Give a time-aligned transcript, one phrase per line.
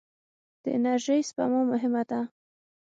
[0.63, 2.21] د انرژۍ سپما مهمه ده.